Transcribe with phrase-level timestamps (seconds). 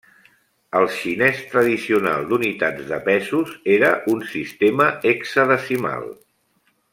[0.77, 6.11] El xinès tradicional d'unitats de pesos era un sistema hexadecimal.